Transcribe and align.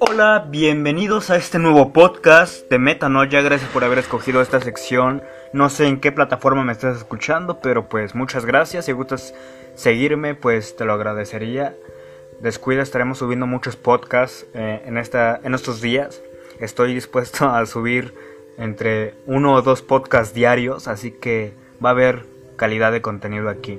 Hola, 0.00 0.46
bienvenidos 0.48 1.30
a 1.30 1.36
este 1.36 1.58
nuevo 1.58 1.92
podcast 1.92 2.70
de 2.70 2.78
Metanoia. 2.78 3.42
Gracias 3.42 3.70
por 3.70 3.84
haber 3.84 3.98
escogido 3.98 4.40
esta 4.40 4.60
sección. 4.60 5.22
No 5.52 5.68
sé 5.68 5.86
en 5.86 6.00
qué 6.00 6.12
plataforma 6.12 6.64
me 6.64 6.72
estás 6.72 6.96
escuchando, 6.96 7.60
pero 7.60 7.88
pues 7.88 8.14
muchas 8.14 8.46
gracias. 8.46 8.86
Si 8.86 8.92
gustas 8.92 9.34
seguirme, 9.74 10.34
pues 10.34 10.76
te 10.76 10.84
lo 10.84 10.94
agradecería. 10.94 11.76
Descuida, 12.40 12.82
estaremos 12.82 13.18
subiendo 13.18 13.46
muchos 13.46 13.76
podcasts 13.76 14.46
eh, 14.54 14.82
en, 14.86 14.96
esta, 14.96 15.40
en 15.42 15.54
estos 15.54 15.80
días. 15.80 16.22
Estoy 16.60 16.94
dispuesto 16.94 17.48
a 17.48 17.66
subir 17.66 18.14
entre 18.56 19.14
uno 19.26 19.54
o 19.54 19.62
dos 19.62 19.82
podcasts 19.82 20.34
diarios, 20.34 20.88
así 20.88 21.10
que 21.10 21.52
va 21.84 21.90
a 21.90 21.92
haber 21.92 22.37
calidad 22.58 22.92
de 22.92 23.00
contenido 23.00 23.48
aquí. 23.48 23.78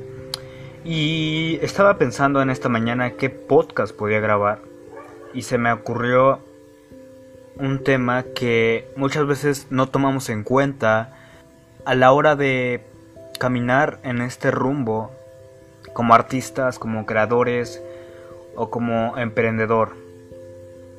Y 0.84 1.60
estaba 1.62 2.00
pensando 2.00 2.42
en 2.42 2.50
esta 2.50 2.70
mañana 2.70 3.12
qué 3.12 3.30
podcast 3.30 3.96
podía 3.96 4.20
grabar 4.20 4.62
y 5.34 5.44
se 5.44 5.60
me 5.60 5.72
ocurrió 5.72 6.40
un 7.58 7.84
tema 7.84 8.24
que 8.24 8.90
muchas 8.96 9.28
veces 9.28 9.68
no 9.70 9.90
tomamos 9.90 10.30
en 10.30 10.44
cuenta 10.44 11.14
a 11.86 11.94
la 11.94 12.12
hora 12.12 12.36
de 12.36 12.82
caminar 13.38 14.00
en 14.04 14.22
este 14.22 14.50
rumbo 14.52 15.12
como 15.94 16.14
artistas, 16.14 16.80
como 16.80 17.06
creadores 17.06 17.84
o 18.56 18.70
como 18.70 19.18
emprendedor. 19.18 19.96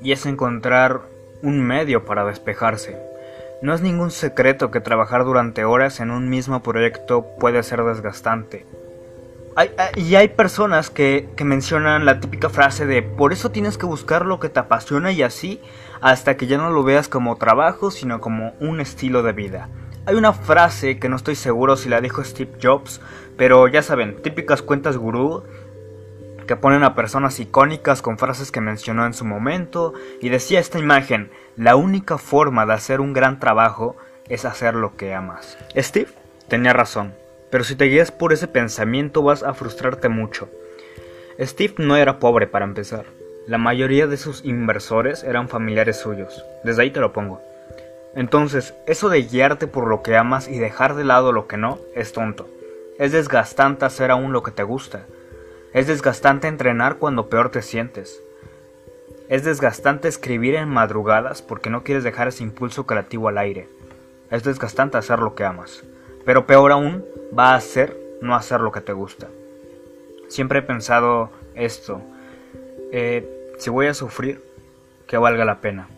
Y 0.02 0.12
es 0.12 0.26
encontrar 0.26 1.00
un 1.42 1.62
medio 1.62 2.04
para 2.04 2.24
despejarse. 2.24 3.09
No 3.62 3.74
es 3.74 3.82
ningún 3.82 4.10
secreto 4.10 4.70
que 4.70 4.80
trabajar 4.80 5.24
durante 5.24 5.64
horas 5.64 6.00
en 6.00 6.10
un 6.10 6.28
mismo 6.28 6.62
proyecto 6.62 7.26
puede 7.38 7.62
ser 7.62 7.84
desgastante 7.84 8.66
y 9.96 10.14
hay 10.14 10.28
personas 10.28 10.90
que, 10.90 11.28
que, 11.36 11.44
mencionan 11.44 12.04
la 12.04 12.20
típica 12.20 12.48
frase 12.48 12.86
de 12.86 13.02
por 13.02 13.32
eso 13.32 13.50
tienes 13.50 13.78
que 13.78 13.86
buscar 13.86 14.24
lo 14.24 14.40
que 14.40 14.48
te 14.48 14.60
apasiona 14.60 15.12
y 15.12 15.22
así 15.22 15.60
hasta 16.00 16.36
que 16.36 16.46
ya 16.46 16.56
no 16.56 16.70
lo 16.70 16.82
veas 16.82 17.08
como 17.08 17.36
trabajo 17.36 17.90
sino 17.90 18.20
como 18.20 18.54
un 18.60 18.80
estilo 18.80 19.22
de 19.22 19.32
vida. 19.32 19.68
Hay 20.06 20.14
una 20.14 20.32
frase 20.32 20.98
que 20.98 21.08
no 21.08 21.16
estoy 21.16 21.34
seguro 21.34 21.76
si 21.76 21.88
la 21.88 22.00
dijo 22.00 22.24
Steve 22.24 22.52
Jobs, 22.62 23.00
pero 23.36 23.68
ya 23.68 23.82
saben, 23.82 24.22
típicas 24.22 24.62
cuentas 24.62 24.96
gurú 24.96 25.42
que 26.50 26.56
ponen 26.56 26.82
a 26.82 26.96
personas 26.96 27.38
icónicas 27.38 28.02
con 28.02 28.18
frases 28.18 28.50
que 28.50 28.60
mencionó 28.60 29.06
en 29.06 29.14
su 29.14 29.24
momento 29.24 29.94
y 30.20 30.30
decía 30.30 30.58
esta 30.58 30.80
imagen, 30.80 31.30
la 31.54 31.76
única 31.76 32.18
forma 32.18 32.66
de 32.66 32.72
hacer 32.72 33.00
un 33.00 33.12
gran 33.12 33.38
trabajo 33.38 33.96
es 34.28 34.44
hacer 34.44 34.74
lo 34.74 34.96
que 34.96 35.14
amas. 35.14 35.56
Steve 35.76 36.10
tenía 36.48 36.72
razón. 36.72 37.14
Pero 37.50 37.62
si 37.62 37.76
te 37.76 37.84
guías 37.84 38.10
por 38.10 38.32
ese 38.32 38.48
pensamiento 38.48 39.22
vas 39.22 39.44
a 39.44 39.54
frustrarte 39.54 40.08
mucho. 40.08 40.48
Steve 41.38 41.74
no 41.78 41.96
era 41.96 42.18
pobre 42.18 42.48
para 42.48 42.64
empezar. 42.64 43.04
La 43.46 43.56
mayoría 43.56 44.08
de 44.08 44.16
sus 44.16 44.44
inversores 44.44 45.22
eran 45.22 45.48
familiares 45.48 45.98
suyos. 45.98 46.44
Desde 46.64 46.82
ahí 46.82 46.90
te 46.90 46.98
lo 46.98 47.12
pongo. 47.12 47.40
Entonces, 48.16 48.74
eso 48.88 49.08
de 49.08 49.22
guiarte 49.22 49.68
por 49.68 49.86
lo 49.86 50.02
que 50.02 50.16
amas 50.16 50.48
y 50.48 50.58
dejar 50.58 50.96
de 50.96 51.04
lado 51.04 51.30
lo 51.30 51.46
que 51.46 51.58
no, 51.58 51.78
es 51.94 52.12
tonto. 52.12 52.48
Es 52.98 53.12
desgastante 53.12 53.84
hacer 53.84 54.10
aún 54.10 54.32
lo 54.32 54.42
que 54.42 54.50
te 54.50 54.64
gusta. 54.64 55.06
Es 55.72 55.86
desgastante 55.86 56.48
entrenar 56.48 56.96
cuando 56.96 57.28
peor 57.28 57.50
te 57.50 57.62
sientes. 57.62 58.20
Es 59.28 59.44
desgastante 59.44 60.08
escribir 60.08 60.56
en 60.56 60.68
madrugadas 60.68 61.42
porque 61.42 61.70
no 61.70 61.84
quieres 61.84 62.02
dejar 62.02 62.26
ese 62.26 62.42
impulso 62.42 62.86
creativo 62.86 63.28
al 63.28 63.38
aire. 63.38 63.68
Es 64.32 64.42
desgastante 64.42 64.98
hacer 64.98 65.20
lo 65.20 65.36
que 65.36 65.44
amas. 65.44 65.84
Pero 66.24 66.44
peor 66.44 66.72
aún, 66.72 67.04
va 67.36 67.54
a 67.54 67.60
ser 67.60 67.96
no 68.20 68.34
hacer 68.34 68.60
lo 68.60 68.72
que 68.72 68.80
te 68.80 68.92
gusta. 68.92 69.28
Siempre 70.28 70.58
he 70.58 70.62
pensado 70.62 71.30
esto. 71.54 72.02
Eh, 72.90 73.52
si 73.58 73.70
voy 73.70 73.86
a 73.86 73.94
sufrir, 73.94 74.42
que 75.06 75.18
valga 75.18 75.44
la 75.44 75.60
pena. 75.60 75.88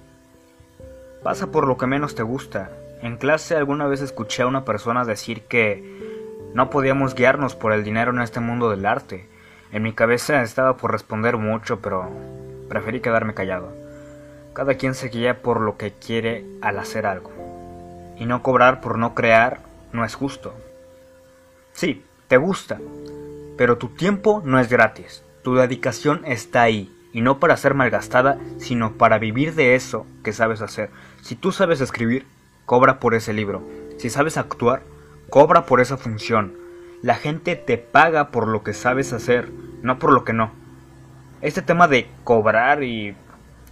Pasa 1.23 1.51
por 1.51 1.67
lo 1.67 1.79
que 1.79 1.87
menos 1.87 2.15
te 2.15 2.23
gusta. 2.23 2.71
En 3.01 3.17
clase 3.17 3.57
alguna 3.57 3.87
vez 3.87 4.03
escuché 4.03 4.43
a 4.43 4.47
una 4.47 4.67
persona 4.67 5.07
decir 5.07 5.45
que 5.45 6.51
no 6.53 6.69
podíamos 6.69 7.15
guiarnos 7.15 7.55
por 7.55 7.73
el 7.73 7.85
dinero 7.85 8.11
en 8.11 8.21
este 8.21 8.41
mundo 8.41 8.69
del 8.69 8.85
arte. 8.85 9.32
En 9.73 9.83
mi 9.83 9.95
cabeza 9.95 10.43
estaba 10.43 10.77
por 10.77 10.93
responder 10.93 11.39
mucho, 11.39 11.81
pero 11.81 12.11
preferí 12.69 13.01
quedarme 13.01 13.33
callado. 13.33 13.73
Cada 14.53 14.75
quien 14.75 14.95
se 14.95 15.09
guía 15.09 15.41
por 15.41 15.63
lo 15.63 15.79
que 15.79 15.93
quiere 15.93 16.45
al 16.61 16.79
hacer 16.79 17.07
algo. 17.07 17.33
Y 18.19 18.27
no 18.27 18.43
cobrar 18.43 18.83
por 18.83 18.99
no 18.99 19.15
crear 19.15 19.61
no 19.93 20.05
es 20.05 20.15
justo. 20.15 20.55
Sí, 21.73 22.05
te 22.29 22.37
gusta, 22.37 22.79
pero 23.57 23.79
tu 23.79 23.89
tiempo 23.89 24.43
no 24.45 24.61
es 24.61 24.69
gratis. 24.69 25.25
Tu 25.43 25.55
dedicación 25.55 26.23
está 26.27 26.63
ahí, 26.63 26.95
y 27.15 27.23
no 27.23 27.41
para 27.41 27.57
ser 27.57 27.75
malgastada, 27.75 28.39
sino 28.59 28.93
para 28.93 29.19
vivir 29.19 29.55
de 29.55 29.75
eso 29.75 30.07
que 30.23 30.35
sabes 30.35 30.61
hacer. 30.61 30.91
Si 31.23 31.35
tú 31.35 31.51
sabes 31.51 31.81
escribir, 31.81 32.27
cobra 32.67 33.01
por 33.01 33.15
ese 33.15 33.33
libro. 33.33 33.63
Si 33.97 34.11
sabes 34.11 34.37
actuar, 34.37 34.83
cobra 35.31 35.65
por 35.65 35.81
esa 35.81 35.97
función. 35.97 36.62
La 37.03 37.17
gente 37.17 37.57
te 37.57 37.79
paga 37.79 38.31
por 38.31 38.47
lo 38.47 38.63
que 38.63 38.75
sabes 38.75 39.13
hacer, 39.13 39.51
no 39.83 39.99
por 39.99 40.13
lo 40.13 40.25
que 40.25 40.33
no. 40.33 40.53
Este 41.41 41.61
tema 41.61 41.89
de 41.89 42.07
cobrar 42.23 42.85
y 42.85 43.17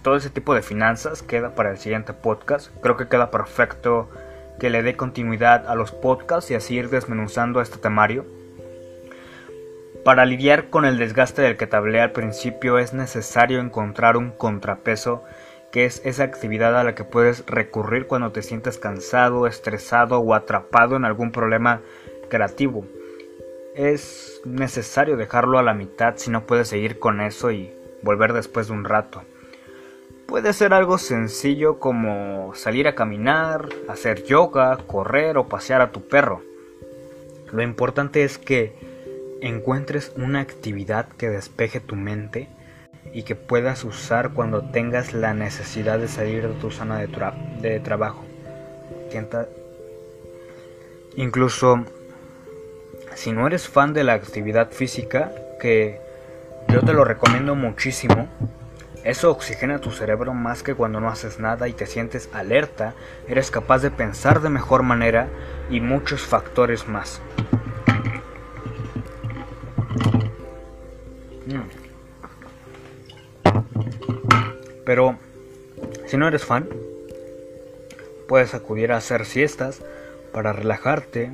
todo 0.01 0.17
ese 0.17 0.29
tipo 0.29 0.53
de 0.53 0.61
finanzas 0.61 1.23
queda 1.23 1.55
para 1.55 1.71
el 1.71 1.77
siguiente 1.77 2.11
podcast. 2.11 2.75
Creo 2.81 2.97
que 2.97 3.07
queda 3.07 3.31
perfecto 3.31 4.09
que 4.59 4.69
le 4.69 4.83
dé 4.83 4.97
continuidad 4.97 5.65
a 5.69 5.75
los 5.75 5.93
podcasts 5.93 6.51
y 6.51 6.55
así 6.55 6.75
ir 6.75 6.89
desmenuzando 6.89 7.61
este 7.61 7.77
temario. 7.77 8.25
Para 10.03 10.25
lidiar 10.25 10.69
con 10.69 10.83
el 10.83 10.97
desgaste 10.97 11.41
del 11.41 11.55
que 11.55 11.67
te 11.67 11.77
hablé 11.77 12.01
al 12.01 12.11
principio 12.11 12.79
es 12.79 12.91
necesario 12.93 13.61
encontrar 13.61 14.17
un 14.17 14.31
contrapeso 14.31 15.23
que 15.71 15.85
es 15.85 16.01
esa 16.03 16.23
actividad 16.23 16.77
a 16.77 16.83
la 16.83 16.95
que 16.95 17.05
puedes 17.05 17.45
recurrir 17.45 18.07
cuando 18.07 18.33
te 18.33 18.41
sientes 18.41 18.77
cansado, 18.77 19.47
estresado 19.47 20.19
o 20.19 20.33
atrapado 20.33 20.97
en 20.97 21.05
algún 21.05 21.31
problema 21.31 21.79
creativo. 22.27 22.85
Es 23.75 24.41
necesario 24.45 25.17
dejarlo 25.17 25.57
a 25.57 25.63
la 25.63 25.73
mitad 25.73 26.15
si 26.17 26.29
no 26.29 26.45
puedes 26.45 26.67
seguir 26.67 26.99
con 26.99 27.21
eso 27.21 27.51
y 27.51 27.71
volver 28.01 28.33
después 28.33 28.67
de 28.67 28.73
un 28.73 28.83
rato. 28.83 29.23
Puede 30.25 30.53
ser 30.53 30.73
algo 30.73 30.97
sencillo 30.97 31.79
como 31.79 32.53
salir 32.55 32.87
a 32.87 32.95
caminar, 32.95 33.69
hacer 33.87 34.23
yoga, 34.23 34.77
correr 34.87 35.37
o 35.37 35.47
pasear 35.47 35.81
a 35.81 35.91
tu 35.91 36.07
perro. 36.07 36.41
Lo 37.51 37.61
importante 37.61 38.23
es 38.23 38.37
que 38.37 38.73
encuentres 39.41 40.13
una 40.15 40.39
actividad 40.39 41.07
que 41.09 41.29
despeje 41.29 41.79
tu 41.79 41.95
mente 41.95 42.47
y 43.13 43.23
que 43.23 43.35
puedas 43.35 43.83
usar 43.83 44.31
cuando 44.33 44.61
tengas 44.71 45.13
la 45.13 45.33
necesidad 45.33 45.99
de 45.99 46.07
salir 46.07 46.47
de 46.47 46.53
tu 46.55 46.71
zona 46.71 46.99
de, 46.99 47.79
trabajo. 47.79 48.23
Incluso 51.15 51.85
si 53.15 53.31
no 53.31 53.47
eres 53.47 53.67
fan 53.67 53.93
de 53.93 54.03
la 54.03 54.13
actividad 54.13 54.71
física, 54.71 55.31
que 55.59 55.99
yo 56.67 56.81
te 56.81 56.93
lo 56.93 57.03
recomiendo 57.03 57.55
muchísimo, 57.55 58.27
eso 59.03 59.31
oxigena 59.31 59.79
tu 59.79 59.91
cerebro 59.91 60.33
más 60.33 60.61
que 60.61 60.75
cuando 60.75 60.99
no 60.99 61.09
haces 61.09 61.39
nada 61.39 61.67
y 61.67 61.73
te 61.73 61.87
sientes 61.87 62.29
alerta, 62.33 62.93
eres 63.27 63.49
capaz 63.49 63.79
de 63.79 63.89
pensar 63.89 64.41
de 64.41 64.49
mejor 64.49 64.83
manera 64.83 65.27
y 65.69 65.81
muchos 65.81 66.21
factores 66.21 66.87
más. 66.87 67.19
Mm. 71.47 71.81
Pero, 74.85 75.17
si 76.05 76.17
no 76.17 76.27
eres 76.27 76.45
fan, 76.45 76.69
puedes 78.27 78.53
acudir 78.53 78.91
a 78.91 78.97
hacer 78.97 79.25
siestas 79.25 79.81
para 80.31 80.53
relajarte 80.53 81.31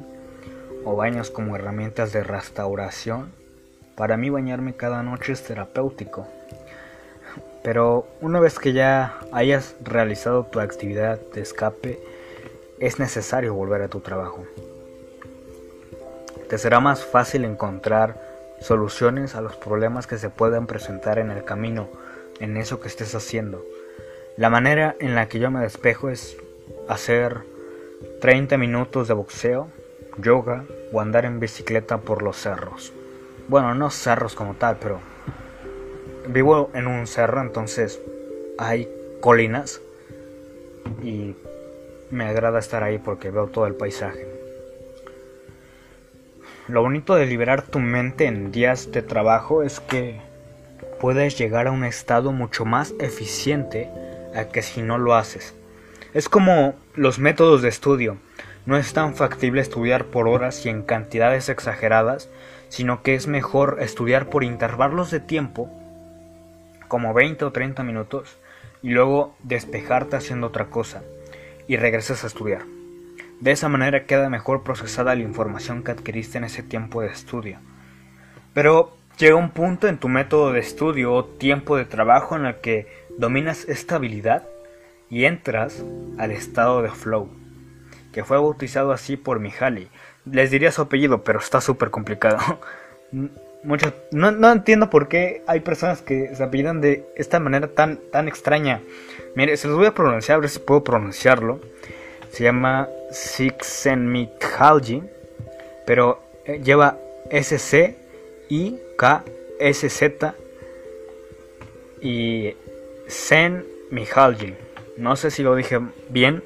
o 0.87 0.95
baños 0.95 1.31
como 1.31 1.57
herramientas 1.57 2.13
de 2.13 2.23
restauración. 2.23 3.33
Para 3.95 4.15
mí 4.15 4.29
bañarme 4.29 4.73
cada 4.73 5.03
noche 5.03 5.33
es 5.33 5.43
terapéutico. 5.43 6.25
Pero 7.61 8.07
una 8.21 8.39
vez 8.39 8.57
que 8.57 8.71
ya 8.71 9.19
hayas 9.33 9.75
realizado 9.83 10.45
tu 10.45 10.61
actividad 10.61 11.19
de 11.33 11.41
escape, 11.41 11.99
es 12.79 12.99
necesario 12.99 13.53
volver 13.53 13.81
a 13.81 13.89
tu 13.89 13.99
trabajo. 13.99 14.45
Te 16.47 16.57
será 16.57 16.79
más 16.79 17.03
fácil 17.03 17.43
encontrar 17.43 18.21
soluciones 18.61 19.35
a 19.35 19.41
los 19.41 19.57
problemas 19.57 20.07
que 20.07 20.17
se 20.17 20.29
puedan 20.29 20.67
presentar 20.67 21.19
en 21.19 21.31
el 21.31 21.43
camino, 21.43 21.89
en 22.39 22.55
eso 22.55 22.79
que 22.79 22.87
estés 22.87 23.13
haciendo. 23.13 23.61
La 24.37 24.49
manera 24.49 24.95
en 25.01 25.15
la 25.15 25.27
que 25.27 25.39
yo 25.39 25.51
me 25.51 25.59
despejo 25.59 26.09
es 26.09 26.37
hacer 26.87 27.39
30 28.21 28.57
minutos 28.57 29.09
de 29.09 29.15
boxeo, 29.15 29.67
yoga 30.17 30.65
o 30.91 31.01
andar 31.01 31.25
en 31.25 31.39
bicicleta 31.39 31.97
por 31.99 32.21
los 32.21 32.37
cerros. 32.37 32.93
Bueno, 33.47 33.75
no 33.75 33.89
cerros 33.89 34.35
como 34.35 34.55
tal, 34.55 34.77
pero 34.81 34.99
vivo 36.27 36.69
en 36.73 36.87
un 36.87 37.07
cerro, 37.07 37.41
entonces 37.41 38.01
hay 38.57 38.89
colinas 39.21 39.81
y 41.03 41.35
me 42.11 42.25
agrada 42.25 42.59
estar 42.59 42.83
ahí 42.83 42.97
porque 42.97 43.31
veo 43.31 43.47
todo 43.47 43.67
el 43.67 43.75
paisaje. 43.75 44.25
lo 46.67 46.81
bonito 46.81 47.15
de 47.15 47.25
liberar 47.25 47.61
tu 47.61 47.79
mente 47.79 48.25
en 48.25 48.51
días 48.51 48.91
de 48.91 49.01
trabajo 49.01 49.63
es 49.63 49.79
que 49.79 50.19
puedes 50.99 51.37
llegar 51.37 51.67
a 51.67 51.71
un 51.71 51.85
estado 51.85 52.33
mucho 52.33 52.65
más 52.65 52.93
eficiente 52.99 53.89
a 54.35 54.45
que 54.45 54.61
si 54.61 54.81
no 54.81 54.97
lo 54.97 55.15
haces. 55.15 55.53
Es 56.13 56.27
como 56.27 56.75
los 56.95 57.19
métodos 57.19 57.61
de 57.61 57.69
estudio. 57.69 58.17
No 58.67 58.75
es 58.75 58.91
tan 58.91 59.15
factible 59.15 59.61
estudiar 59.61 60.07
por 60.07 60.27
horas 60.27 60.65
y 60.65 60.69
en 60.69 60.83
cantidades 60.83 61.47
exageradas, 61.47 62.29
sino 62.67 63.01
que 63.01 63.15
es 63.15 63.25
mejor 63.25 63.77
estudiar 63.79 64.29
por 64.29 64.43
intervalos 64.43 65.09
de 65.09 65.21
tiempo, 65.21 65.71
como 66.89 67.13
20 67.13 67.45
o 67.45 67.51
30 67.53 67.83
minutos, 67.83 68.37
y 68.83 68.89
luego 68.89 69.37
despejarte 69.41 70.17
haciendo 70.17 70.47
otra 70.47 70.65
cosa, 70.65 71.01
y 71.69 71.77
regresas 71.77 72.25
a 72.25 72.27
estudiar. 72.27 72.63
De 73.39 73.51
esa 73.51 73.69
manera 73.69 74.03
queda 74.03 74.29
mejor 74.29 74.63
procesada 74.63 75.15
la 75.15 75.21
información 75.21 75.81
que 75.81 75.91
adquiriste 75.91 76.37
en 76.37 76.43
ese 76.43 76.61
tiempo 76.61 77.01
de 77.01 77.07
estudio. 77.07 77.59
Pero 78.53 78.97
llega 79.17 79.35
un 79.35 79.51
punto 79.51 79.87
en 79.87 79.97
tu 79.97 80.09
método 80.09 80.51
de 80.51 80.59
estudio 80.59 81.13
o 81.13 81.23
tiempo 81.23 81.77
de 81.77 81.85
trabajo 81.85 82.35
en 82.35 82.45
el 82.45 82.57
que 82.57 82.87
dominas 83.17 83.63
esta 83.69 83.95
habilidad 83.95 84.43
y 85.09 85.23
entras 85.23 85.85
al 86.17 86.31
estado 86.31 86.81
de 86.81 86.89
flow, 86.89 87.29
que 88.17 88.23
fue 88.23 88.37
bautizado 88.37 88.91
así 88.93 89.15
por 89.15 89.39
Mihaly. 89.39 89.89
Les 90.25 90.49
diría 90.49 90.71
su 90.71 90.81
apellido, 90.81 91.23
pero 91.23 91.37
está 91.37 91.61
súper 91.61 91.91
complicado. 91.91 92.39
Muchos, 93.63 93.93
no, 94.09 94.31
no, 94.31 94.51
entiendo 94.51 94.89
por 94.89 95.07
qué 95.07 95.43
hay 95.45 95.59
personas 95.59 96.01
que 96.01 96.35
se 96.35 96.43
apellidan 96.43 96.81
de 96.81 97.05
esta 97.15 97.39
manera 97.39 97.67
tan, 97.67 97.99
tan 98.11 98.27
extraña. 98.27 98.81
Mire, 99.35 99.55
se 99.55 99.67
los 99.67 99.77
voy 99.77 99.85
a 99.85 99.93
pronunciar, 99.93 100.37
a 100.37 100.39
ver 100.39 100.49
si 100.49 100.57
puedo 100.57 100.83
pronunciarlo. 100.83 101.59
Se 102.31 102.43
llama 102.43 102.89
Csikszentmihalyi, 103.11 105.03
pero 105.85 106.19
eh, 106.45 106.59
lleva 106.63 106.97
S 107.29 107.59
C 107.59 107.97
I 108.49 108.79
K 108.97 109.23
S 109.59 109.87
Z 109.89 110.33
y 112.01 112.55
Sen 113.05 113.63
Mihalji. 113.91 114.55
No 114.97 115.15
sé 115.15 115.29
si 115.29 115.43
lo 115.43 115.53
dije 115.53 115.79
bien, 116.09 116.43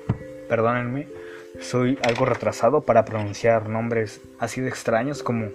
perdónenme. 0.50 1.21
Soy 1.62 1.98
algo 2.04 2.26
retrasado 2.26 2.82
para 2.82 3.06
pronunciar 3.06 3.70
nombres 3.70 4.20
así 4.40 4.62
de 4.62 4.70
extraños 4.70 5.24
como 5.24 5.50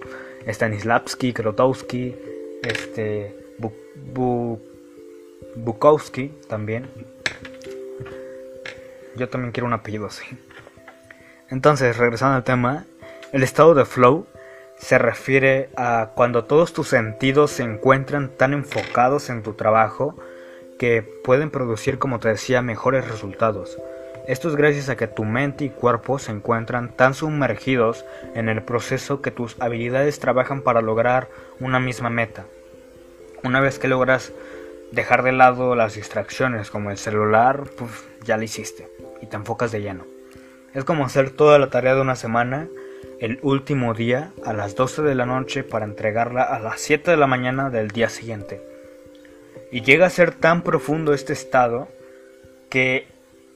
Stanislavski, 0.47 1.33
Krotowski, 1.33 2.15
este 2.63 3.35
Bukowski 5.55 6.29
también. 6.47 6.89
Yo 9.15 9.29
también 9.29 9.51
quiero 9.51 9.67
un 9.67 9.73
apellido 9.73 10.05
así. 10.05 10.25
Entonces, 11.49 11.97
regresando 11.97 12.35
al 12.35 12.43
tema, 12.43 12.85
el 13.33 13.43
estado 13.43 13.73
de 13.73 13.85
flow 13.85 14.27
se 14.77 14.97
refiere 14.97 15.69
a 15.75 16.11
cuando 16.15 16.45
todos 16.45 16.73
tus 16.73 16.87
sentidos 16.87 17.51
se 17.51 17.63
encuentran 17.63 18.29
tan 18.29 18.53
enfocados 18.53 19.29
en 19.29 19.43
tu 19.43 19.53
trabajo 19.53 20.15
que 20.77 21.01
pueden 21.23 21.49
producir, 21.49 21.97
como 21.97 22.19
te 22.19 22.29
decía, 22.29 22.61
mejores 22.61 23.07
resultados. 23.09 23.77
Esto 24.27 24.49
es 24.49 24.57
gracias 24.57 24.89
a 24.89 24.97
que 24.97 25.07
tu 25.07 25.23
mente 25.23 25.63
y 25.63 25.69
cuerpo 25.69 26.19
se 26.19 26.33
encuentran 26.33 26.89
tan 26.89 27.13
sumergidos 27.13 28.03
en 28.35 28.49
el 28.49 28.61
proceso 28.61 29.21
que 29.21 29.31
tus 29.31 29.55
habilidades 29.61 30.19
trabajan 30.19 30.63
para 30.63 30.81
lograr 30.81 31.29
una 31.61 31.79
misma 31.79 32.09
meta. 32.09 32.45
Una 33.45 33.61
vez 33.61 33.79
que 33.79 33.87
logras 33.87 34.33
dejar 34.91 35.23
de 35.23 35.31
lado 35.31 35.75
las 35.75 35.95
distracciones 35.95 36.69
como 36.69 36.91
el 36.91 36.97
celular, 36.97 37.63
pues 37.77 37.89
ya 38.25 38.35
lo 38.35 38.43
hiciste 38.43 38.89
y 39.21 39.27
te 39.27 39.37
enfocas 39.37 39.71
de 39.71 39.81
lleno. 39.81 40.05
Es 40.73 40.83
como 40.83 41.05
hacer 41.05 41.29
toda 41.29 41.57
la 41.57 41.69
tarea 41.69 41.95
de 41.95 42.01
una 42.01 42.17
semana 42.17 42.67
el 43.21 43.39
último 43.43 43.93
día 43.93 44.33
a 44.43 44.51
las 44.51 44.75
12 44.75 45.03
de 45.03 45.15
la 45.15 45.25
noche 45.25 45.63
para 45.63 45.85
entregarla 45.85 46.43
a 46.43 46.59
las 46.59 46.81
7 46.81 47.11
de 47.11 47.17
la 47.17 47.27
mañana 47.27 47.69
del 47.69 47.91
día 47.91 48.09
siguiente. 48.09 48.61
Y 49.71 49.83
llega 49.83 50.05
a 50.05 50.09
ser 50.09 50.33
tan 50.33 50.63
profundo 50.63 51.13
este 51.13 51.31
estado 51.31 51.87
que 52.69 53.07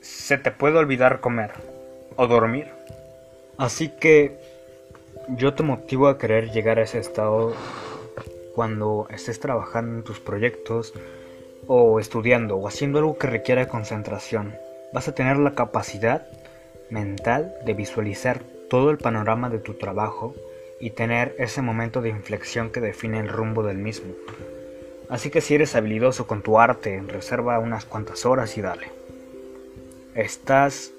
se 0.02 0.38
te 0.38 0.52
puede 0.52 0.78
olvidar 0.78 1.20
comer 1.22 1.52
o 2.16 2.28
dormir. 2.28 2.72
Así 3.58 3.90
que 3.90 4.38
yo 5.30 5.54
te 5.54 5.64
motivo 5.64 6.08
a 6.08 6.18
querer 6.18 6.52
llegar 6.52 6.80
a 6.80 6.84
ese 6.84 7.00
estado 7.00 7.54
cuando 8.56 9.08
estés 9.12 9.40
trabajando 9.40 9.98
en 9.98 10.04
tus 10.04 10.20
proyectos 10.20 10.94
o 11.68 12.00
estudiando 12.00 12.58
o 12.58 12.68
haciendo 12.68 13.00
algo 13.00 13.18
que 13.18 13.28
requiera 13.28 13.68
concentración. 13.68 14.56
Vas 14.94 15.08
a 15.08 15.16
tener 15.16 15.38
la 15.38 15.54
capacidad 15.54 16.28
mental 16.90 17.54
de 17.66 17.74
visualizar 17.74 18.42
todo 18.70 18.90
el 18.90 18.98
panorama 18.98 19.50
de 19.50 19.60
tu 19.60 19.76
trabajo 19.76 20.36
y 20.80 20.90
tener 20.90 21.36
ese 21.38 21.62
momento 21.62 22.02
de 22.02 22.10
inflexión 22.10 22.72
que 22.72 22.82
define 22.82 23.20
el 23.20 23.30
rumbo 23.30 23.62
del 23.62 23.78
mismo. 23.78 24.14
Así 25.10 25.30
que 25.30 25.42
si 25.42 25.56
eres 25.56 25.76
habilidoso 25.76 26.26
con 26.26 26.42
tu 26.42 26.60
arte, 26.60 27.02
reserva 27.08 27.60
unas 27.60 27.86
cuantas 27.86 28.26
horas 28.26 28.58
y 28.58 28.62
dale. 28.62 29.01
Estás 30.16 30.92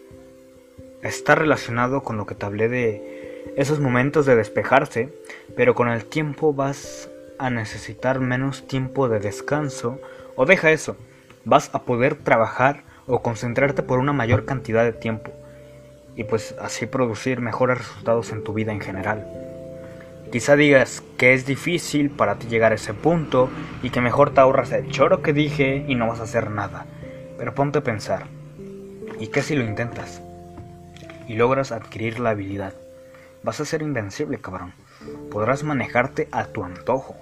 está 1.03 1.35
relacionado 1.35 2.03
con 2.03 2.17
lo 2.17 2.27
que 2.27 2.35
te 2.35 2.47
hablé 2.47 2.69
de 2.69 3.53
esos 3.57 3.81
momentos 3.81 4.25
de 4.25 4.37
despejarse, 4.37 5.13
pero 5.57 5.75
con 5.75 5.89
el 5.89 6.05
tiempo 6.05 6.55
vas 6.55 7.11
a 7.39 7.51
necesitar 7.51 8.21
menos 8.21 8.67
tiempo 8.67 9.09
de 9.09 9.19
descanso 9.19 10.01
o 10.37 10.47
deja 10.47 10.71
eso, 10.71 10.97
vas 11.45 11.71
a 11.73 11.83
poder 11.83 12.15
trabajar 12.15 12.85
o 13.07 13.21
concentrarte 13.21 13.83
por 13.83 13.99
una 13.99 14.13
mayor 14.13 14.45
cantidad 14.45 14.85
de 14.85 14.93
tiempo 14.93 15.33
y 16.15 16.25
pues 16.25 16.55
así 16.61 16.87
producir 16.87 17.41
mejores 17.41 17.79
resultados 17.79 18.31
en 18.31 18.45
tu 18.45 18.53
vida 18.53 18.73
en 18.73 18.81
general. 18.81 19.27
Quizá 20.31 20.57
digas 20.57 21.03
que 21.19 21.35
es 21.35 21.45
difícil 21.45 22.11
para 22.11 22.37
ti 22.37 22.47
llegar 22.47 22.73
a 22.73 22.77
ese 22.77 22.95
punto 22.95 23.51
y 23.83 23.91
que 23.91 24.01
mejor 24.01 24.33
te 24.33 24.41
ahorras 24.41 24.73
el 24.73 24.91
choro 24.91 25.21
que 25.21 25.33
dije 25.35 25.85
y 25.87 25.95
no 25.95 26.07
vas 26.07 26.21
a 26.21 26.25
hacer 26.25 26.51
nada. 26.51 26.87
Pero 27.37 27.55
ponte 27.55 27.81
a 27.81 27.83
pensar. 27.83 28.27
¿Y 29.19 29.29
qué 29.29 29.43
si 29.43 29.55
lo 29.55 29.65
intentas? 29.65 30.23
Y 31.29 31.35
logras 31.35 31.73
adquirir 31.73 32.21
la 32.21 32.31
habilidad. 32.31 32.75
Vas 33.43 33.61
a 33.61 33.65
ser 33.65 33.83
invencible, 33.83 34.39
cabrón. 34.39 34.75
Podrás 35.31 35.65
manejarte 35.65 36.29
a 36.31 36.47
tu 36.47 36.65
antojo, 36.65 37.17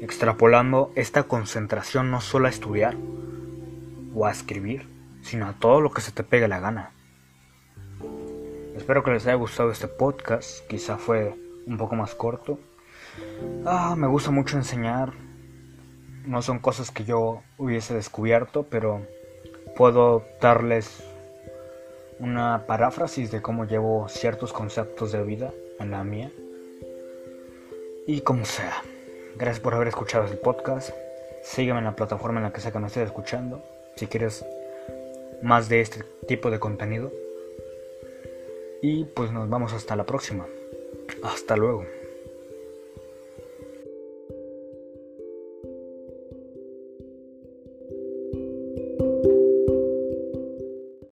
extrapolando 0.00 0.92
esta 0.94 1.24
concentración 1.24 2.10
no 2.10 2.20
solo 2.20 2.46
a 2.46 2.50
estudiar 2.50 2.96
o 4.14 4.26
a 4.26 4.30
escribir, 4.30 4.88
sino 5.22 5.46
a 5.46 5.54
todo 5.54 5.80
lo 5.80 5.90
que 5.90 6.00
se 6.00 6.12
te 6.12 6.22
pegue 6.22 6.48
la 6.48 6.60
gana. 6.60 6.92
Espero 8.76 9.02
que 9.02 9.10
les 9.10 9.26
haya 9.26 9.34
gustado 9.34 9.70
este 9.70 9.88
podcast, 9.88 10.66
quizá 10.68 10.96
fue 10.98 11.34
un 11.66 11.78
poco 11.78 11.96
más 11.96 12.14
corto. 12.14 12.58
Ah, 13.64 13.94
me 13.96 14.06
gusta 14.06 14.30
mucho 14.30 14.56
enseñar. 14.56 15.12
No 16.26 16.42
son 16.42 16.58
cosas 16.58 16.90
que 16.90 17.04
yo 17.04 17.42
hubiese 17.56 17.94
descubierto, 17.94 18.64
pero 18.64 19.06
puedo 19.76 20.24
darles 20.40 21.04
una 22.18 22.66
paráfrasis 22.66 23.30
de 23.30 23.42
cómo 23.42 23.64
llevo 23.64 24.08
ciertos 24.08 24.52
conceptos 24.52 25.12
de 25.12 25.22
vida 25.22 25.52
en 25.78 25.90
la 25.90 26.04
mía. 26.04 26.32
Y 28.06 28.20
como 28.20 28.44
sea. 28.44 28.82
Gracias 29.36 29.60
por 29.60 29.74
haber 29.74 29.88
escuchado 29.88 30.24
este 30.24 30.36
podcast. 30.36 30.90
Sígueme 31.42 31.78
en 31.80 31.84
la 31.84 31.96
plataforma 31.96 32.38
en 32.38 32.44
la 32.44 32.52
que 32.52 32.60
sea 32.60 32.72
que 32.72 32.78
me 32.78 32.86
estés 32.86 33.06
escuchando. 33.06 33.62
Si 33.96 34.06
quieres 34.06 34.44
más 35.42 35.68
de 35.68 35.80
este 35.80 36.04
tipo 36.26 36.50
de 36.50 36.58
contenido. 36.58 37.12
Y 38.82 39.04
pues 39.04 39.32
nos 39.32 39.48
vamos 39.48 39.72
hasta 39.72 39.96
la 39.96 40.04
próxima. 40.04 40.46
Hasta 41.22 41.56
luego. 41.56 41.84